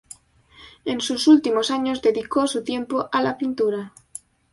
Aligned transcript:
En 0.83 0.99
sus 0.99 1.27
últimos 1.27 1.69
años 1.69 2.01
dedicó 2.01 2.47
su 2.47 2.63
tiempo 2.63 3.07
a 3.11 3.21
la 3.21 3.37
pintura. 3.37 3.93